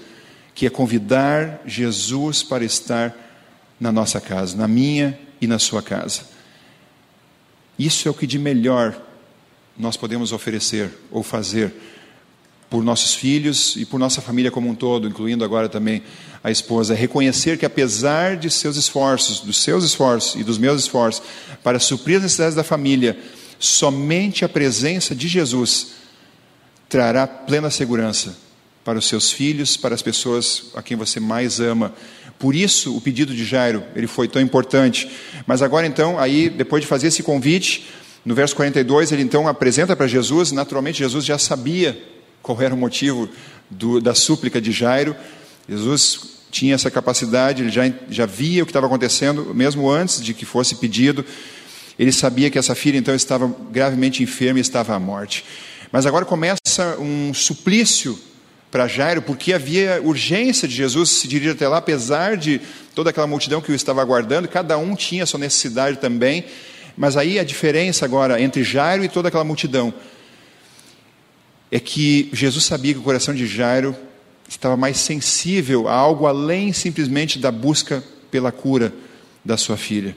[0.54, 3.16] que é convidar Jesus para estar
[3.80, 6.22] na nossa casa, na minha e na sua casa.
[7.80, 9.02] Isso é o que de melhor
[9.78, 11.74] nós podemos oferecer ou fazer
[12.70, 16.04] por nossos filhos e por nossa família como um todo, incluindo agora também
[16.44, 21.24] a esposa, reconhecer que apesar de seus esforços, dos seus esforços e dos meus esforços
[21.64, 23.18] para suprir as necessidades da família,
[23.58, 25.94] somente a presença de Jesus
[26.90, 28.38] trará plena segurança
[28.84, 31.94] para os seus filhos, para as pessoas a quem você mais ama,
[32.40, 35.12] por isso o pedido de Jairo, ele foi tão importante.
[35.46, 37.88] Mas agora então, aí depois de fazer esse convite,
[38.26, 42.02] no verso 42, ele então apresenta para Jesus, naturalmente Jesus já sabia
[42.42, 43.30] qual era o motivo
[43.70, 45.16] do, da súplica de Jairo.
[45.68, 50.34] Jesus tinha essa capacidade, ele já, já via o que estava acontecendo, mesmo antes de
[50.34, 51.24] que fosse pedido.
[51.98, 55.44] Ele sabia que essa filha então estava gravemente enferma e estava à morte.
[55.92, 58.18] Mas agora começa um suplício
[58.72, 62.62] para Jairo, porque havia urgência de Jesus se dirigir até lá, apesar de
[62.94, 66.46] toda aquela multidão que o estava aguardando, cada um tinha sua necessidade também.
[66.96, 69.94] Mas aí a diferença agora entre Jairo e toda aquela multidão
[71.72, 73.96] é que Jesus sabia que o coração de Jairo
[74.48, 78.92] estava mais sensível a algo além simplesmente da busca pela cura
[79.46, 80.16] da sua filha.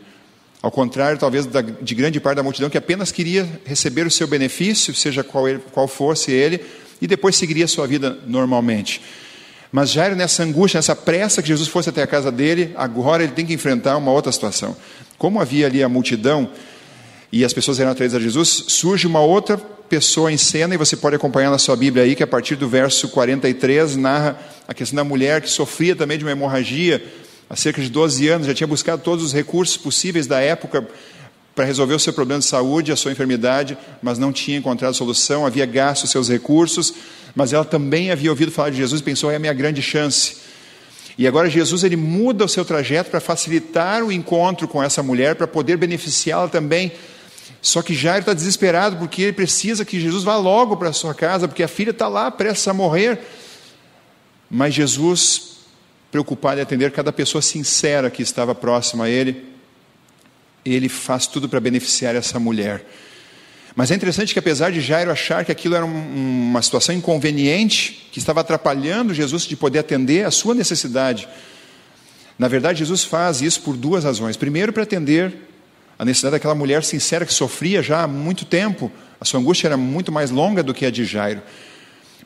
[0.63, 1.47] Ao contrário, talvez,
[1.81, 5.61] de grande parte da multidão que apenas queria receber o seu benefício, seja qual, ele,
[5.73, 6.61] qual fosse ele,
[7.03, 9.03] e depois seguiria sua vida normalmente.
[9.73, 13.33] Mas Jairo, nessa angústia, nessa pressa que Jesus fosse até a casa dele, agora ele
[13.33, 14.77] tem que enfrentar uma outra situação.
[15.19, 16.49] Como havia ali a multidão
[17.33, 20.97] e as pessoas eram atraídas a Jesus, surge uma outra pessoa em cena, e você
[20.97, 24.39] pode acompanhar na sua Bíblia aí, que a partir do verso 43 narra
[24.69, 27.03] a questão da mulher que sofria também de uma hemorragia
[27.51, 30.87] há cerca de 12 anos, já tinha buscado todos os recursos possíveis da época
[31.55, 35.45] para resolver o seu problema de saúde, a sua enfermidade, mas não tinha encontrado solução,
[35.45, 36.95] havia gasto seus recursos,
[37.35, 40.37] mas ela também havia ouvido falar de Jesus e pensou: é a minha grande chance.
[41.17, 45.35] E agora Jesus ele muda o seu trajeto para facilitar o encontro com essa mulher,
[45.35, 46.93] para poder beneficiá-la também.
[47.61, 51.15] Só que Jairo está desesperado porque ele precisa que Jesus vá logo para a sua
[51.15, 53.21] casa, porque a filha está lá prestes a morrer.
[54.51, 55.53] Mas Jesus
[56.11, 59.52] preocupado em atender cada pessoa sincera que estava próxima a ele.
[60.65, 62.85] Ele faz tudo para beneficiar essa mulher.
[63.75, 68.09] Mas é interessante que, apesar de Jairo achar que aquilo era um, uma situação inconveniente,
[68.13, 71.27] que estava atrapalhando Jesus de poder atender a sua necessidade,
[72.39, 74.37] na verdade, Jesus faz isso por duas razões.
[74.37, 75.33] Primeiro, para atender
[75.99, 79.77] a necessidade daquela mulher sincera que sofria já há muito tempo, a sua angústia era
[79.77, 81.41] muito mais longa do que a de Jairo.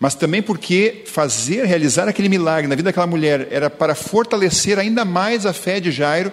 [0.01, 5.05] Mas também porque fazer, realizar aquele milagre na vida daquela mulher era para fortalecer ainda
[5.05, 6.33] mais a fé de Jairo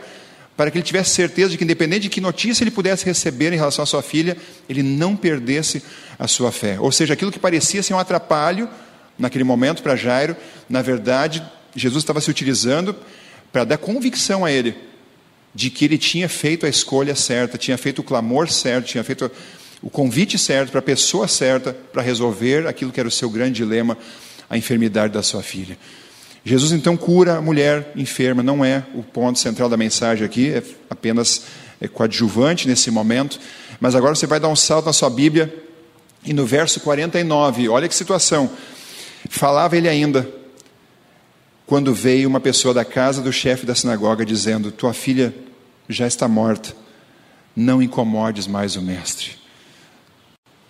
[0.55, 3.55] para que ele tivesse certeza de que, independente de que notícia ele pudesse receber em
[3.55, 4.37] relação à sua filha,
[4.69, 5.83] ele não perdesse
[6.17, 6.79] a sua fé.
[6.79, 8.69] Ou seja, aquilo que parecia ser um atrapalho
[9.17, 10.35] naquele momento para Jairo,
[10.69, 11.43] na verdade,
[11.75, 12.95] Jesus estava se utilizando
[13.51, 14.75] para dar convicção a ele
[15.55, 19.29] de que ele tinha feito a escolha certa, tinha feito o clamor certo, tinha feito
[19.81, 23.55] o convite certo para a pessoa certa para resolver aquilo que era o seu grande
[23.55, 23.97] dilema,
[24.49, 25.77] a enfermidade da sua filha.
[26.45, 30.61] Jesus então cura a mulher enferma, não é o ponto central da mensagem aqui, é
[30.89, 31.43] apenas
[31.79, 33.39] é coadjuvante nesse momento.
[33.79, 35.53] Mas agora você vai dar um salto na sua Bíblia
[36.25, 38.49] e no verso 49, olha que situação.
[39.29, 40.29] Falava ele ainda,
[41.65, 45.33] quando veio uma pessoa da casa do chefe da sinagoga dizendo: Tua filha
[45.87, 46.75] já está morta,
[47.55, 49.42] não incomodes mais o mestre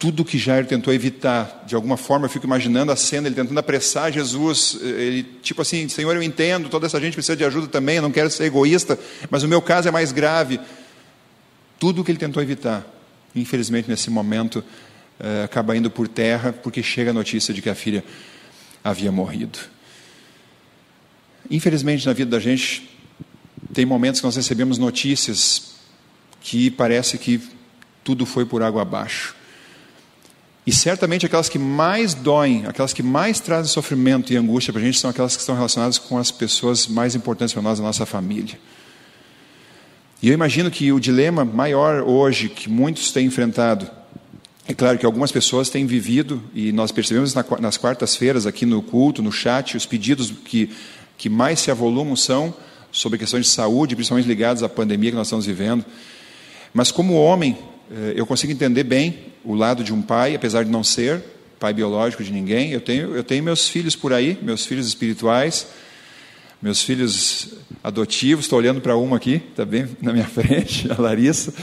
[0.03, 1.63] tudo que Jairo tentou evitar.
[1.65, 5.87] De alguma forma, eu fico imaginando a cena, ele tentando apressar Jesus, ele, tipo assim,
[5.87, 8.99] Senhor, eu entendo, toda essa gente precisa de ajuda também, eu não quero ser egoísta,
[9.29, 10.59] mas o meu caso é mais grave.
[11.79, 12.85] Tudo o que ele tentou evitar,
[13.33, 14.61] infelizmente, nesse momento,
[15.17, 18.03] é, acaba indo por terra, porque chega a notícia de que a filha
[18.83, 19.57] havia morrido.
[21.49, 22.89] Infelizmente, na vida da gente,
[23.73, 25.75] tem momentos que nós recebemos notícias
[26.41, 27.39] que parece que
[28.03, 29.41] tudo foi por água abaixo.
[30.65, 34.85] E certamente aquelas que mais doem, aquelas que mais trazem sofrimento e angústia para a
[34.85, 38.05] gente são aquelas que estão relacionadas com as pessoas mais importantes para nós, a nossa
[38.05, 38.57] família.
[40.21, 43.91] E eu imagino que o dilema maior hoje que muitos têm enfrentado,
[44.65, 49.21] é claro que algumas pessoas têm vivido, e nós percebemos nas quartas-feiras aqui no culto,
[49.21, 50.69] no chat, os pedidos que,
[51.17, 52.53] que mais se avolumam são
[52.89, 55.83] sobre questões de saúde, principalmente ligados à pandemia que nós estamos vivendo.
[56.73, 57.57] Mas como homem,
[58.15, 61.23] eu consigo entender bem o lado de um pai, apesar de não ser
[61.63, 62.71] pai biológico de ninguém.
[62.71, 65.67] Eu tenho, eu tenho meus filhos por aí, meus filhos espirituais,
[66.61, 68.43] meus filhos adotivos.
[68.43, 71.53] Estou olhando para uma aqui, está bem na minha frente, a Larissa.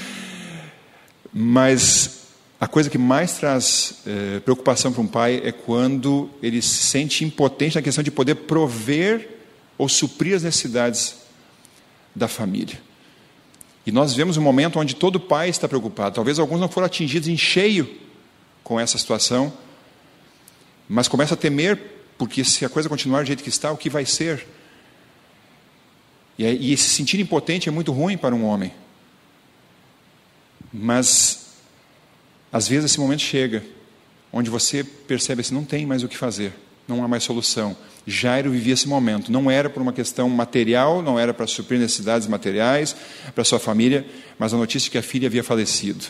[1.31, 2.29] Mas
[2.59, 7.23] a coisa que mais traz é, preocupação para um pai é quando ele se sente
[7.23, 9.29] impotente na questão de poder prover
[9.77, 11.17] ou suprir as necessidades
[12.17, 12.81] da família.
[13.91, 16.15] E nós vemos um momento onde todo pai está preocupado.
[16.15, 17.93] Talvez alguns não foram atingidos em cheio
[18.63, 19.53] com essa situação,
[20.89, 21.77] mas começa a temer,
[22.17, 24.47] porque se a coisa continuar do jeito que está, o que vai ser?
[26.39, 28.73] E, e se sentir impotente é muito ruim para um homem.
[30.73, 31.57] Mas,
[32.53, 33.65] às vezes, esse momento chega,
[34.33, 36.53] onde você percebe assim: não tem mais o que fazer,
[36.91, 37.77] não há mais solução.
[38.07, 39.31] Jairo vivia esse momento.
[39.31, 42.97] Não era por uma questão material, não era para suprir necessidades materiais
[43.35, 44.07] para sua família,
[44.39, 46.05] mas a notícia de que a filha havia falecido.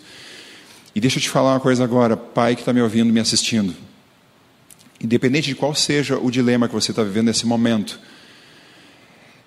[0.95, 3.75] E deixa eu te falar uma coisa agora, pai que está me ouvindo, me assistindo.
[5.03, 7.99] Independente de qual seja o dilema que você está vivendo nesse momento,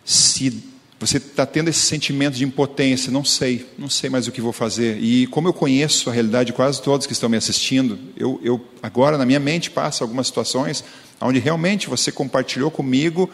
[0.03, 4.39] se você está tendo esse sentimento de impotência, não sei, não sei mais o que
[4.39, 4.97] vou fazer.
[5.01, 8.65] E como eu conheço a realidade de quase todos que estão me assistindo, eu, eu
[8.81, 10.83] agora na minha mente passa algumas situações
[11.19, 13.29] onde realmente você compartilhou comigo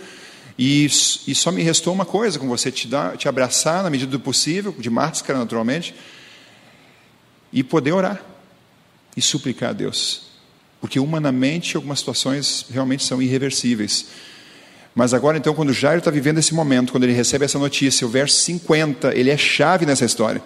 [0.58, 4.12] e, e só me restou uma coisa com você, te, dar, te abraçar na medida
[4.12, 5.96] do possível, de máscara naturalmente,
[7.52, 8.22] e poder orar
[9.16, 10.24] e suplicar a Deus.
[10.82, 14.08] Porque humanamente algumas situações realmente são irreversíveis.
[14.96, 18.10] Mas agora então, quando Jairo está vivendo esse momento, quando ele recebe essa notícia, o
[18.10, 20.42] verso 50, ele é chave nessa história.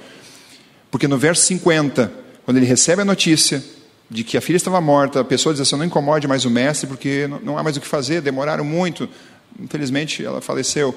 [0.91, 2.11] Porque no verso 50,
[2.45, 3.63] quando ele recebe a notícia,
[4.09, 6.87] de que a filha estava morta, a pessoa diz assim: não incomode mais o mestre,
[6.87, 9.09] porque não há mais o que fazer, demoraram muito.
[9.59, 10.95] Infelizmente, ela faleceu.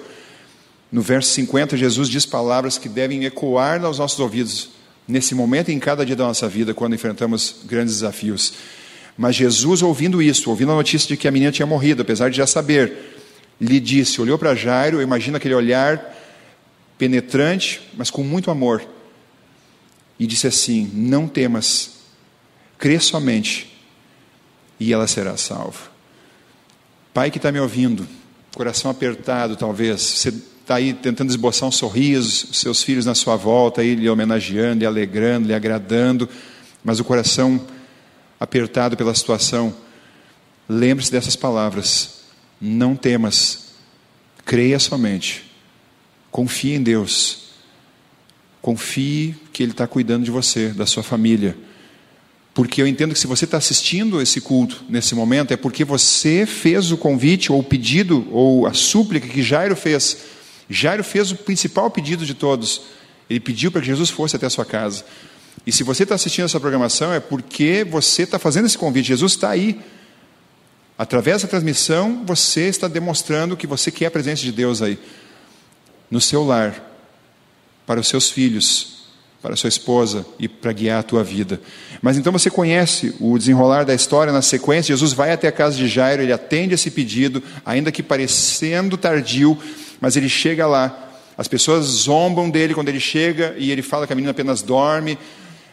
[0.93, 4.71] No verso 50, Jesus diz palavras que devem ecoar aos nossos ouvidos
[5.09, 8.55] nesse momento e em cada dia da nossa vida, quando enfrentamos grandes desafios.
[9.17, 12.37] Mas Jesus, ouvindo isso, ouvindo a notícia de que a menina tinha morrido, apesar de
[12.37, 13.16] já saber,
[13.61, 16.15] lhe disse, olhou para Jairo, imagina aquele olhar
[16.99, 18.87] penetrante, mas com muito amor,
[20.19, 21.97] e disse assim: Não temas,
[22.79, 23.73] crê somente
[24.79, 25.91] e ela será salva.
[27.13, 28.07] Pai que está me ouvindo,
[28.55, 33.81] coração apertado talvez, você está aí tentando esboçar um sorriso, seus filhos na sua volta,
[33.81, 36.29] aí lhe homenageando, lhe alegrando, lhe agradando,
[36.85, 37.65] mas o coração
[38.39, 39.75] apertado pela situação,
[40.69, 42.26] lembre-se dessas palavras:
[42.61, 43.67] não temas,
[44.47, 45.43] Creia somente.
[46.31, 47.47] Confie em Deus.
[48.63, 51.57] Confie que Ele está cuidando de você, da sua família.
[52.55, 56.47] Porque eu entendo que se você está assistindo esse culto nesse momento, é porque você
[56.47, 60.19] fez o convite, ou o pedido, ou a súplica que Jairo fez.
[60.71, 62.83] Jairo fez o principal pedido de todos.
[63.29, 65.05] Ele pediu para que Jesus fosse até a sua casa.
[65.67, 69.09] E se você está assistindo essa programação, é porque você está fazendo esse convite.
[69.09, 69.81] Jesus está aí.
[70.99, 74.99] Através da transmissão, você está demonstrando que você quer a presença de Deus aí.
[76.11, 76.83] No seu lar,
[77.87, 78.97] para os seus filhos,
[79.43, 81.61] para a sua esposa e para guiar a tua vida.
[82.01, 84.93] Mas então você conhece o desenrolar da história na sequência.
[84.93, 89.57] Jesus vai até a casa de Jairo, ele atende esse pedido, ainda que parecendo tardio,
[90.01, 91.03] mas ele chega lá.
[91.39, 95.19] As pessoas zombam dele quando ele chega e ele fala que a menina apenas dorme,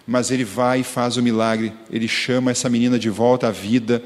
[0.06, 1.72] mas ele vai e faz o milagre.
[1.90, 4.04] Ele chama essa menina de volta à vida.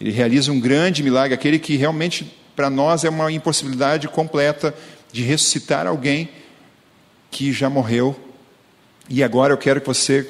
[0.00, 4.74] Ele realiza um grande milagre, aquele que realmente para nós é uma impossibilidade completa
[5.12, 6.28] de ressuscitar alguém
[7.30, 8.14] que já morreu.
[9.08, 10.26] E agora eu quero que você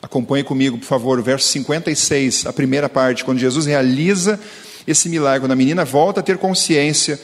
[0.00, 4.38] acompanhe comigo, por favor, o verso 56, a primeira parte, quando Jesus realiza
[4.86, 7.20] esse milagre, quando a menina volta a ter consciência,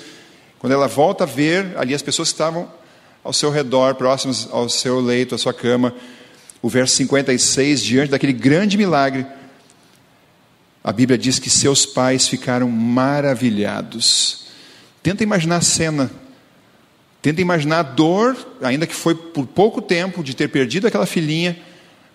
[0.58, 2.68] quando ela volta a ver ali as pessoas que estavam
[3.22, 5.94] ao seu redor, próximas ao seu leito, à sua cama,
[6.60, 9.26] o verso 56, diante daquele grande milagre,
[10.82, 14.46] a Bíblia diz que seus pais ficaram maravilhados.
[15.02, 16.10] Tenta imaginar a cena
[17.22, 21.56] Tenta imaginar a dor, ainda que foi por pouco tempo, de ter perdido aquela filhinha,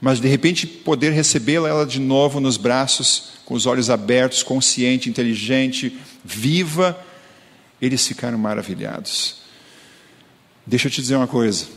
[0.02, 5.10] mas de repente poder recebê-la ela de novo nos braços, com os olhos abertos, consciente,
[5.10, 7.02] inteligente, viva.
[7.82, 9.38] Eles ficaram maravilhados.
[10.66, 11.68] Deixa eu te dizer uma coisa.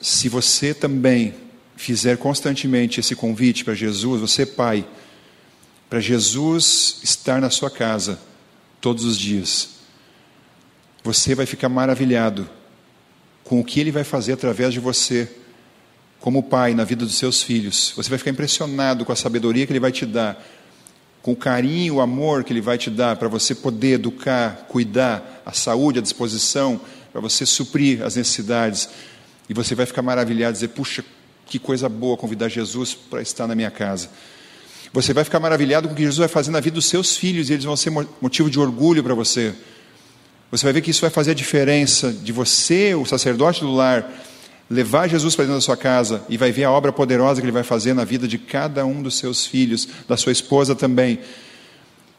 [0.00, 1.34] Se você também
[1.76, 4.86] fizer constantemente esse convite para Jesus, você pai,
[5.94, 8.18] para Jesus estar na sua casa
[8.80, 9.68] todos os dias,
[11.04, 12.50] você vai ficar maravilhado
[13.44, 15.30] com o que ele vai fazer através de você,
[16.18, 17.92] como pai, na vida dos seus filhos.
[17.94, 20.44] Você vai ficar impressionado com a sabedoria que ele vai te dar,
[21.22, 25.44] com o carinho, o amor que ele vai te dar para você poder educar, cuidar,
[25.46, 26.80] a saúde, a disposição,
[27.12, 28.88] para você suprir as necessidades.
[29.48, 31.04] E você vai ficar maravilhado, dizer: puxa,
[31.46, 34.10] que coisa boa convidar Jesus para estar na minha casa.
[34.94, 37.50] Você vai ficar maravilhado com o que Jesus vai fazer na vida dos seus filhos,
[37.50, 39.52] e eles vão ser motivo de orgulho para você.
[40.52, 44.08] Você vai ver que isso vai fazer a diferença de você, o sacerdote do lar,
[44.70, 47.52] levar Jesus para dentro da sua casa e vai ver a obra poderosa que ele
[47.52, 51.18] vai fazer na vida de cada um dos seus filhos, da sua esposa também.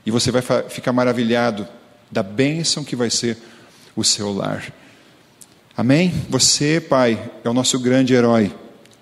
[0.05, 1.65] E você vai ficar maravilhado
[2.11, 3.37] da bênção que vai ser
[3.95, 4.65] o seu lar.
[5.77, 6.13] Amém?
[6.29, 8.53] Você, pai, é o nosso grande herói.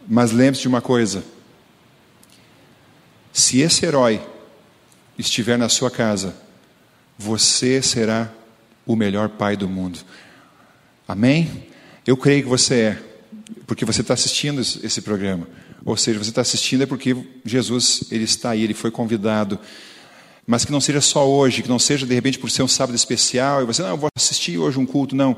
[0.07, 1.23] Mas lembre-se de uma coisa:
[3.33, 4.21] se esse herói
[5.17, 6.35] estiver na sua casa,
[7.17, 8.31] você será
[8.85, 9.99] o melhor pai do mundo.
[11.07, 11.67] Amém?
[12.05, 13.03] Eu creio que você é,
[13.65, 15.47] porque você está assistindo esse programa.
[15.83, 19.59] Ou seja, você está assistindo é porque Jesus ele está aí, ele foi convidado.
[20.45, 22.95] Mas que não seja só hoje, que não seja de repente por ser um sábado
[22.95, 25.35] especial e você não, eu vou assistir hoje um culto, não.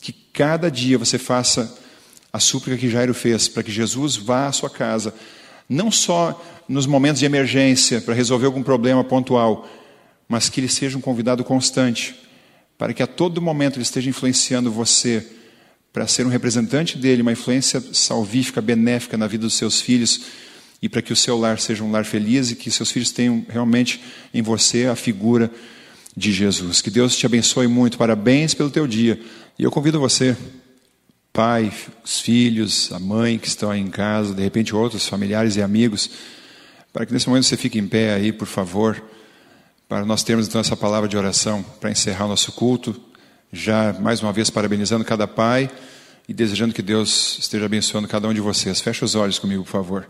[0.00, 1.76] Que cada dia você faça
[2.32, 5.14] a súplica que Jairo fez para que Jesus vá à sua casa,
[5.68, 9.68] não só nos momentos de emergência para resolver algum problema pontual,
[10.28, 12.14] mas que ele seja um convidado constante
[12.78, 15.26] para que a todo momento ele esteja influenciando você
[15.92, 20.20] para ser um representante dele, uma influência salvífica, benéfica na vida dos seus filhos
[20.82, 23.46] e para que o seu lar seja um lar feliz e que seus filhos tenham
[23.48, 24.02] realmente
[24.34, 25.50] em você a figura
[26.14, 26.82] de Jesus.
[26.82, 27.96] Que Deus te abençoe muito.
[27.96, 29.18] Parabéns pelo teu dia.
[29.58, 30.36] E eu convido você,
[31.36, 31.72] pai,
[32.02, 36.10] os filhos, a mãe que estão aí em casa, de repente outros familiares e amigos,
[36.92, 39.02] para que nesse momento você fique em pé aí, por favor
[39.88, 43.00] para nós termos então essa palavra de oração para encerrar o nosso culto,
[43.52, 45.70] já mais uma vez parabenizando cada pai
[46.28, 48.80] e desejando que Deus esteja abençoando cada um de vocês.
[48.80, 50.08] Feche os olhos comigo, por favor.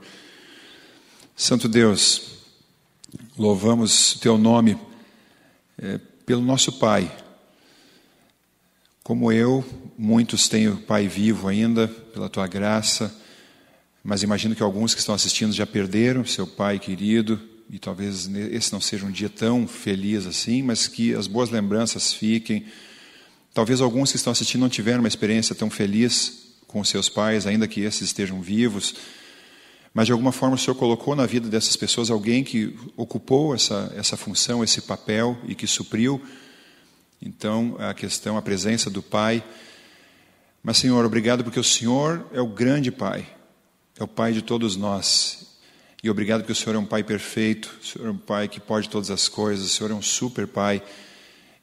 [1.37, 2.39] Santo Deus,
[3.37, 4.79] louvamos o teu nome
[5.79, 7.15] é, pelo nosso Pai.
[9.07, 9.65] Como eu,
[9.97, 13.17] muitos têm o Pai vivo ainda, pela tua graça,
[14.03, 17.41] mas imagino que alguns que estão assistindo já perderam seu Pai querido,
[17.71, 22.13] e talvez esse não seja um dia tão feliz assim, mas que as boas lembranças
[22.13, 22.67] fiquem.
[23.55, 27.69] Talvez alguns que estão assistindo não tiveram uma experiência tão feliz com seus pais, ainda
[27.69, 28.97] que esses estejam vivos,
[29.95, 33.95] mas de alguma forma o Senhor colocou na vida dessas pessoas alguém que ocupou essa,
[33.97, 36.21] essa função, esse papel e que supriu.
[37.21, 39.43] Então, a questão, a presença do Pai.
[40.63, 43.27] Mas, Senhor, obrigado porque o Senhor é o grande Pai,
[43.99, 45.47] é o Pai de todos nós.
[46.03, 48.61] E obrigado porque o Senhor é um Pai perfeito, o Senhor é um Pai que
[48.61, 50.83] pode todas as coisas, o Senhor é um super Pai.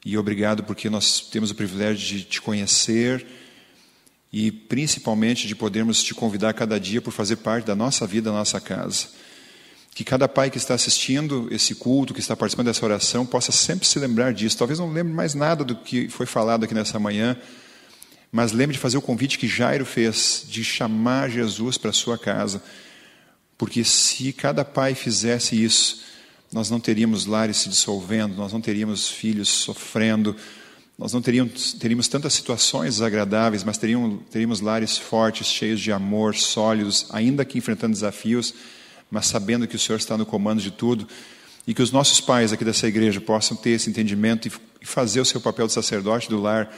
[0.04, 3.26] E obrigado porque nós temos o privilégio de te conhecer
[4.32, 8.36] e principalmente de podermos te convidar cada dia por fazer parte da nossa vida, da
[8.36, 9.06] nossa casa.
[9.94, 13.86] Que cada pai que está assistindo esse culto, que está participando dessa oração, possa sempre
[13.86, 14.58] se lembrar disso.
[14.58, 17.36] Talvez não lembre mais nada do que foi falado aqui nessa manhã,
[18.32, 22.60] mas lembre de fazer o convite que Jairo fez, de chamar Jesus para sua casa.
[23.56, 26.02] Porque se cada pai fizesse isso,
[26.52, 30.34] nós não teríamos lares se dissolvendo, nós não teríamos filhos sofrendo,
[30.98, 36.34] nós não teríamos, teríamos tantas situações desagradáveis, mas teríamos, teríamos lares fortes, cheios de amor,
[36.34, 38.54] sólidos, ainda que enfrentando desafios
[39.10, 41.06] mas sabendo que o Senhor está no comando de tudo
[41.66, 45.24] e que os nossos pais aqui dessa igreja possam ter esse entendimento e fazer o
[45.24, 46.70] seu papel de sacerdote do lar,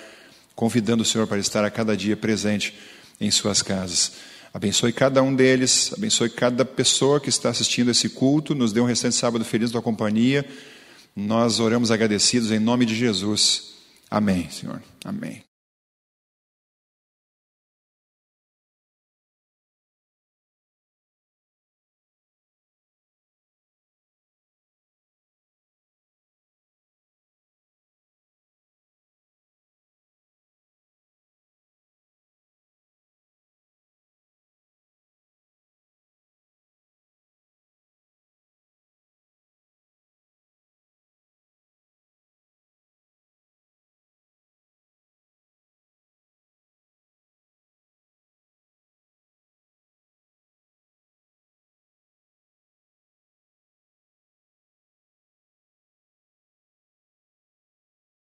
[0.55, 2.75] convidando o Senhor para estar a cada dia presente
[3.21, 4.13] em suas casas.
[4.55, 8.87] Abençoe cada um deles, abençoe cada pessoa que está assistindo esse culto, nos dê um
[8.87, 10.47] restante sábado feliz da companhia.
[11.15, 13.75] Nós oramos agradecidos em nome de Jesus.
[14.11, 14.83] Amém, Senhor.
[15.05, 15.46] Amém.